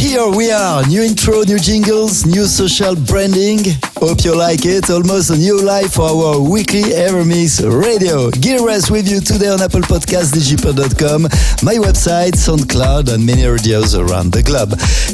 [0.00, 3.58] Here we are, new intro, new jingles, new social branding.
[4.00, 4.88] Hope you like it.
[4.88, 8.30] Almost a new life for our weekly Evermix Radio.
[8.30, 11.24] Gil Everest with you today on Apple Podcasts, digipod.com,
[11.62, 14.70] my website, SoundCloud, and many radios around the globe.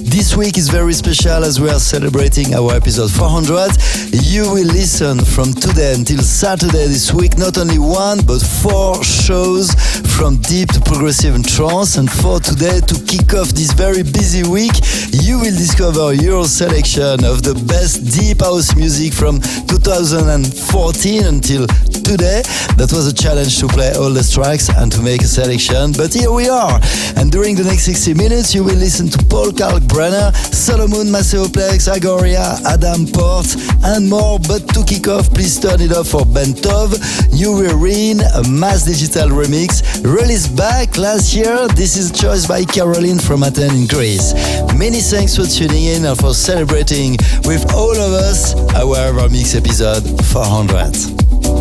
[0.06, 3.74] This week is very special as we are celebrating our episode 400.
[4.22, 9.74] You will listen from today until Saturday this week, not only one, but four shows
[10.14, 11.96] from deep to progressive and trance.
[11.96, 14.75] And for today, to kick off this very busy week,
[15.24, 21.66] you will discover your selection of the best deep house music from 2014 until
[22.06, 22.42] today.
[22.78, 26.14] That was a challenge to play all the tracks and to make a selection, but
[26.14, 26.78] here we are.
[27.18, 32.62] And during the next 60 minutes, you will listen to Paul Kalkbrenner, Solomun Maceoplex, Agoria,
[32.64, 33.50] Adam Port,
[33.82, 34.38] and more.
[34.38, 36.94] But to kick off, please turn it up for Ben Tov,
[37.34, 41.66] New Urine, a mass digital remix, released back last year.
[41.74, 44.32] This is a choice by Caroline from Athens in Greece.
[44.78, 50.04] Many thanks for tuning in and for celebrating with all of us our Mix episode
[50.26, 51.55] 400.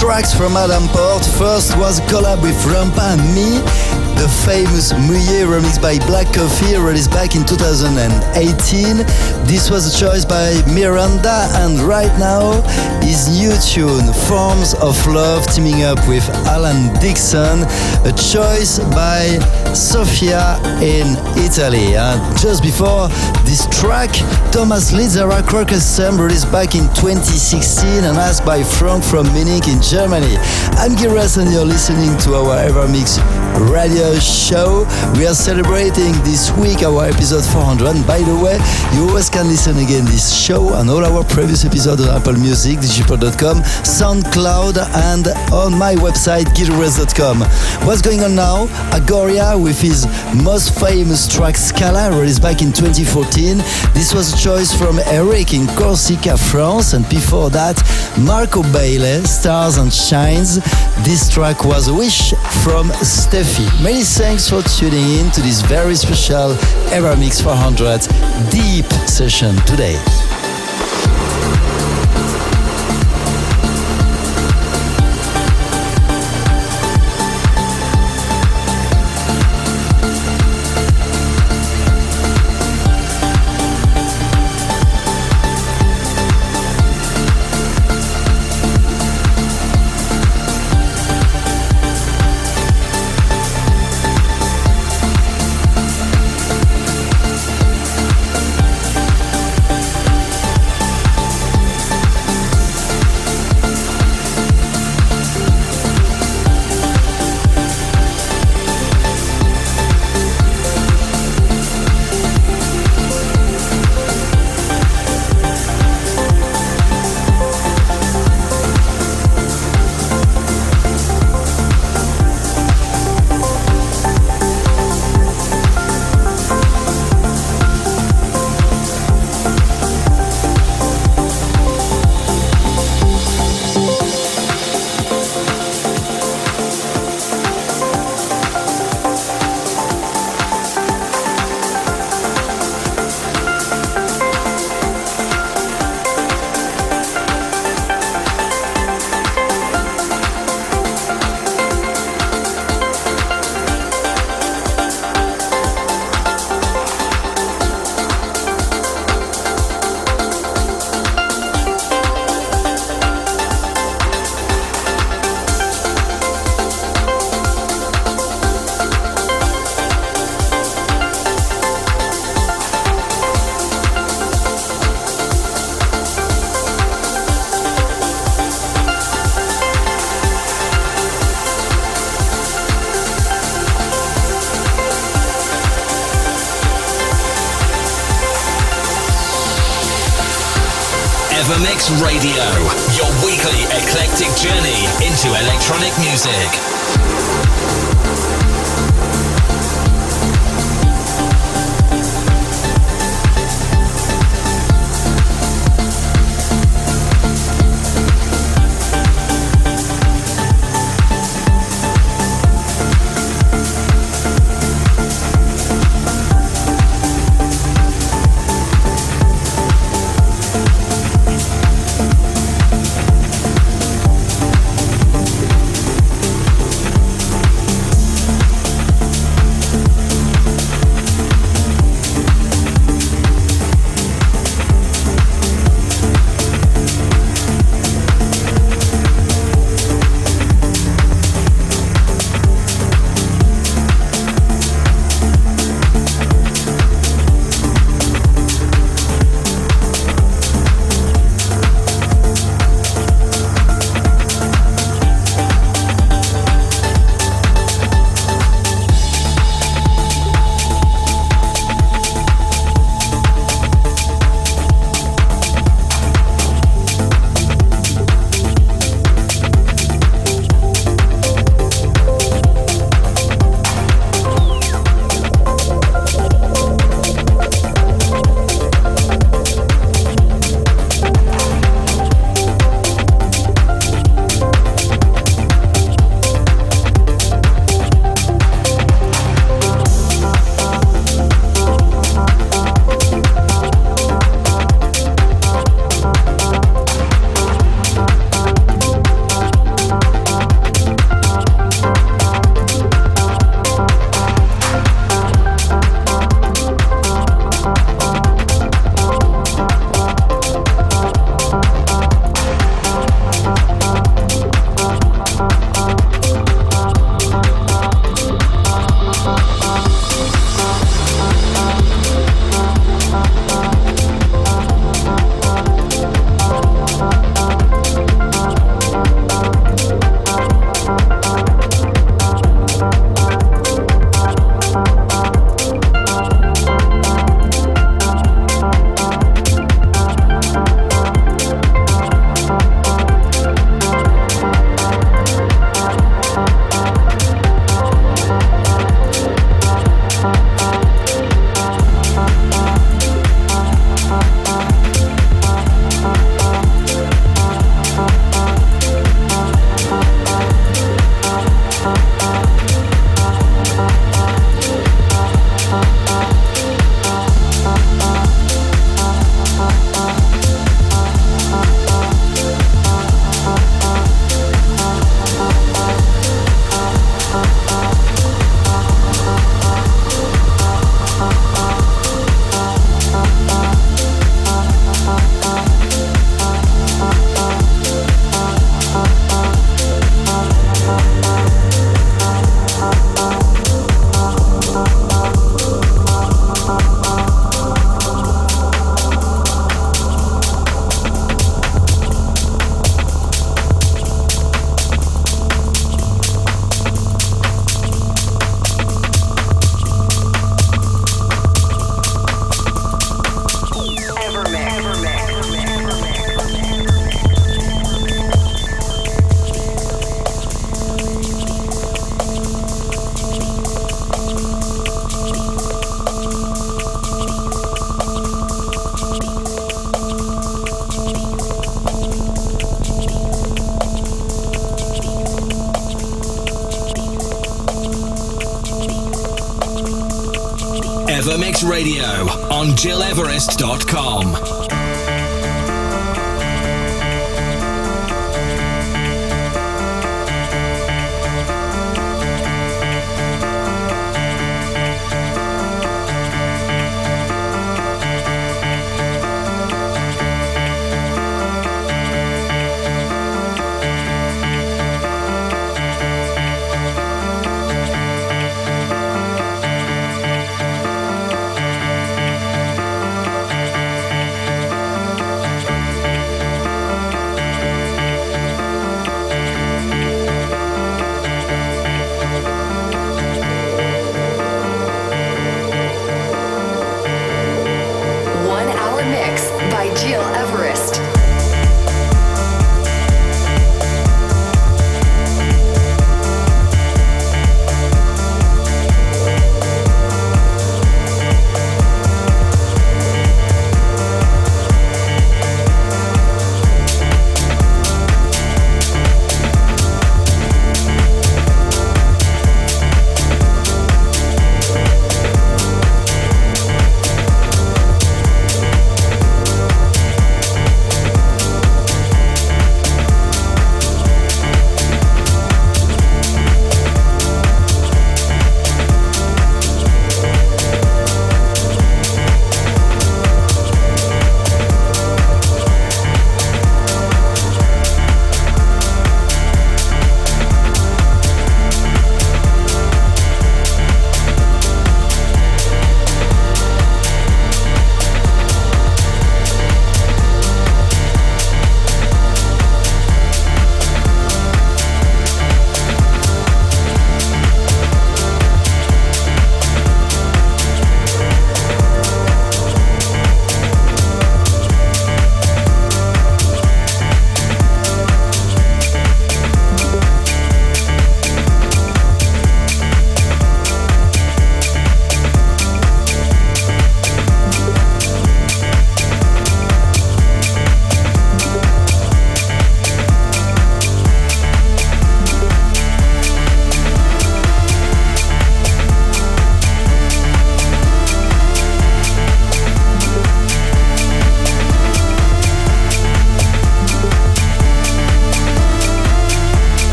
[0.00, 1.22] Tracks from Adam Port.
[1.36, 3.60] First was a collab with Rampa and me,
[4.20, 8.98] the famous Mouillé remix by Black Coffee, released back in 2018.
[9.48, 12.60] This was a choice by Miranda, and right now,
[13.00, 17.64] his new tune, Forms of Love, teaming up with Alan Dixon,
[18.04, 19.40] a choice by
[19.72, 21.96] Sofia in Italy.
[21.96, 23.08] And just before
[23.48, 24.12] this track,
[24.52, 30.36] Thomas Litzara Crocusum released back in 2016 and asked by Frank from Munich in Germany.
[30.76, 33.16] I'm Giras and you're listening to our Evermix
[33.72, 34.86] radio show.
[35.16, 37.96] We are celebrating this week our episode 400.
[37.96, 38.58] And by the way,
[38.94, 42.78] you always can listen again this show and all our previous episodes on Apple Music,
[42.78, 44.78] digipod.com, SoundCloud,
[45.12, 47.40] and on my website, gileverest.com.
[47.86, 48.66] What's going on now?
[48.90, 50.06] Agoria with his
[50.42, 53.58] most famous track Scala, released back in 2014.
[53.92, 57.76] This was a choice from Eric in Corsica, France, and before that,
[58.18, 60.56] Marco Bailey, Stars and Shines.
[61.04, 62.30] This track was a wish
[62.62, 63.66] from Steffi.
[63.82, 66.54] Many thanks for tuning in to this very special
[66.90, 68.00] Evermix 400
[68.50, 70.29] Deep session today.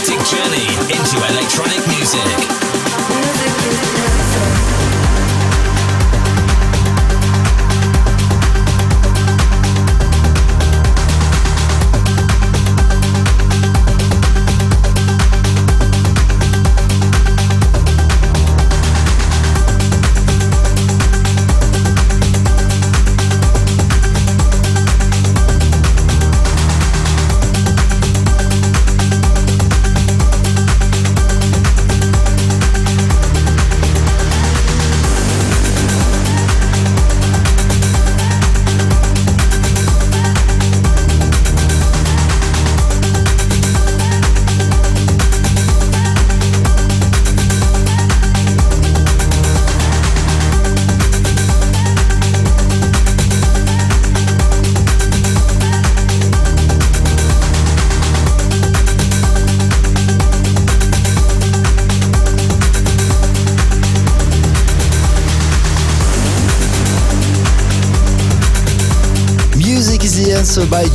[0.00, 2.59] Eclectic journey into electronic music.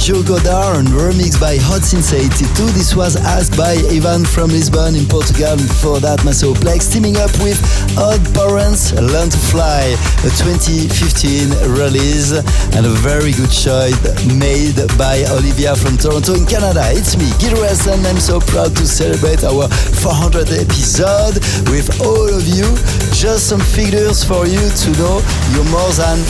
[0.05, 2.45] Joe Goddard and remixed by Hot Since 82.
[2.77, 5.57] This was asked by Ivan from Lisbon in Portugal.
[5.57, 7.57] Before that, Maceo Plex teaming up with
[7.97, 12.37] Odd Parents, Learn to Fly, a 2015 release
[12.77, 13.97] and a very good choice
[14.29, 16.85] made by Olivia from Toronto in Canada.
[16.93, 19.65] It's me, Gil and I'm so proud to celebrate our
[20.05, 21.41] 400th episode
[21.73, 22.69] with all of you.
[23.09, 25.17] Just some figures for you to know
[25.49, 26.21] you're more than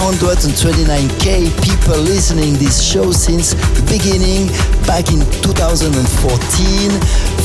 [0.00, 4.48] 129k people listening this show since the beginning
[4.88, 6.00] back in 2014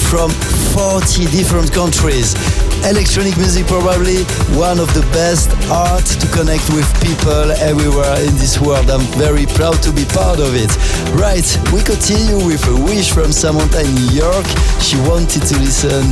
[0.08, 0.32] from
[0.72, 2.32] 40 different countries.
[2.88, 4.24] Electronic music probably
[4.56, 8.90] one of the best art to connect with people everywhere in this world.
[8.90, 10.72] I'm very proud to be part of it.
[11.12, 11.46] Right,
[11.76, 14.48] we continue with a wish from Samantha in New York.
[14.80, 16.08] She wanted to listen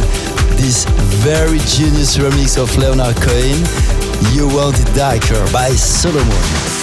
[0.60, 0.84] this
[1.24, 4.03] very genius remix of Leonard Cohen.
[4.32, 4.48] You
[4.94, 6.83] Darker by Solomun.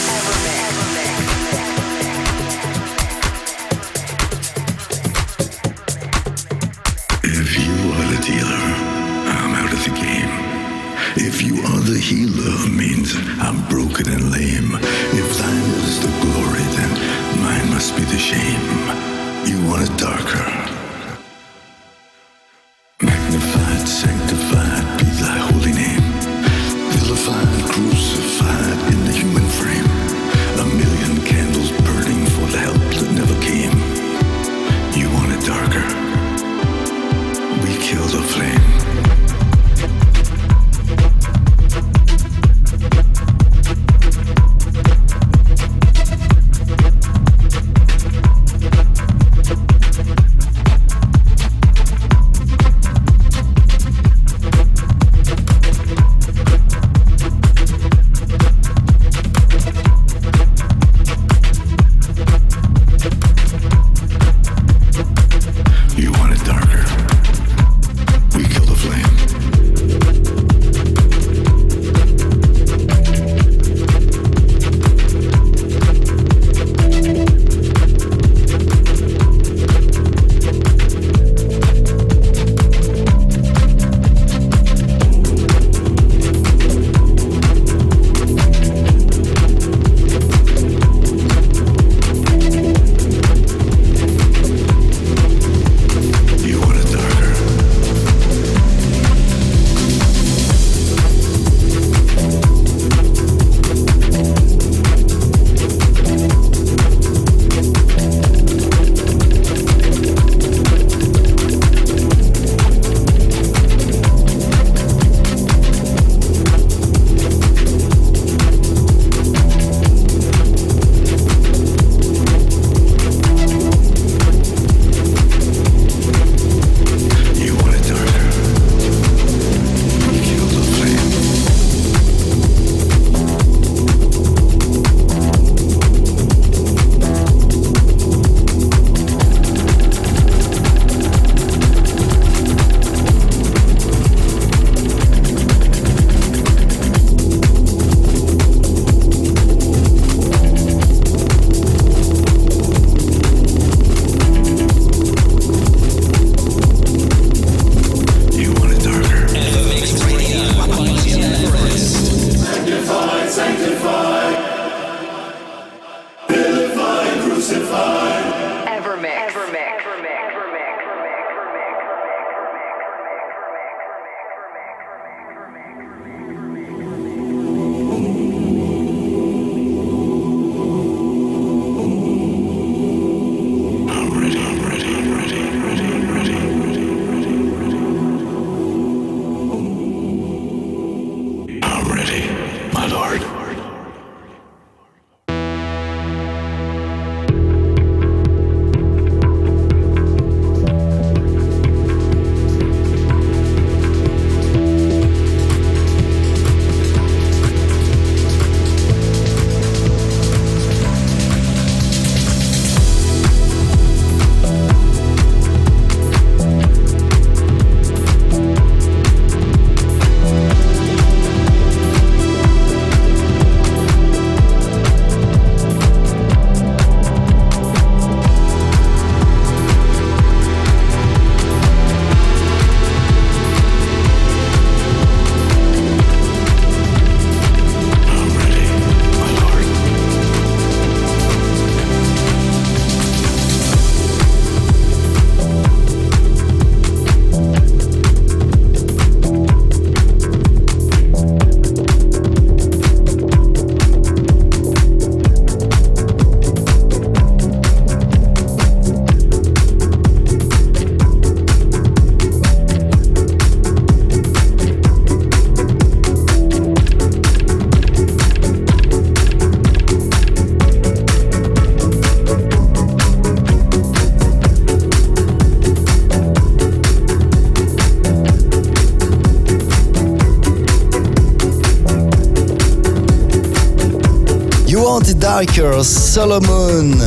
[285.46, 286.98] Darker, Solomon,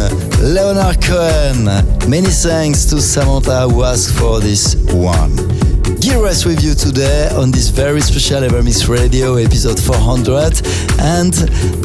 [0.42, 1.66] Leonard Cohen.
[2.10, 5.43] Many thanks to Samantha who for this one.
[6.14, 10.62] Gearres with you today on this very special Evermix Radio episode 400.
[11.00, 11.34] And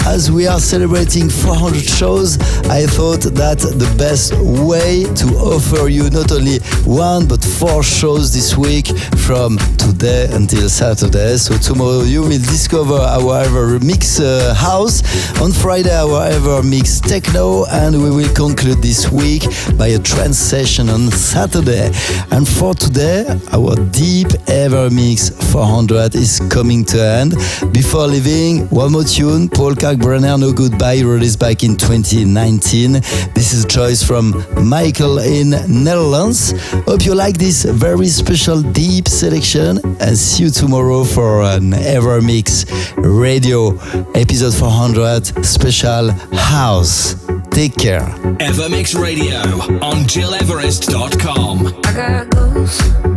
[0.06, 4.34] as we are celebrating 400 shows, I thought that the best
[4.68, 10.68] way to offer you not only one but four shows this week from today until
[10.68, 11.38] Saturday.
[11.38, 15.00] So tomorrow you will discover our Ever Mix uh, house.
[15.40, 19.44] On Friday, our Ever Mix techno, and we will conclude this week
[19.78, 21.90] by a trance session on Saturday.
[22.30, 23.74] And for today, our
[24.18, 27.34] Deep Ever Mix 400 is coming to end.
[27.72, 32.94] Before leaving, one more tune, Paul Kalkbrenner, No Goodbye, released back in 2019.
[33.34, 36.52] This is a choice from Michael in Netherlands.
[36.88, 42.20] Hope you like this very special deep selection and see you tomorrow for an Ever
[42.20, 42.66] Mix
[42.96, 43.78] Radio
[44.16, 47.14] episode 400 special house.
[47.50, 48.06] Take care.
[48.40, 49.38] Evermix Radio
[49.80, 51.66] on GilEverest.com.
[51.84, 53.07] I got ghosts.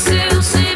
[0.00, 0.69] seu senhor.